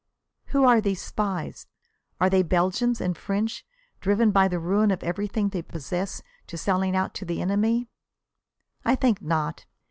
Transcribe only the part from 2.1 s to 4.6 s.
Are they Belgians and French, driven by the